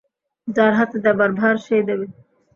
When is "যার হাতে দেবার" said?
0.47-1.31